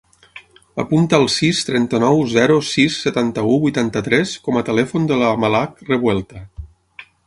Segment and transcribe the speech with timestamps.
[0.83, 6.49] Apunta el sis, trenta-nou, zero, sis, setanta-u, vuitanta-tres com a telèfon de la Malak Revuelta.